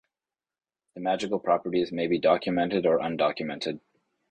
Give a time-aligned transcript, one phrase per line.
[0.95, 3.81] The magical properties may be documented or undocumented.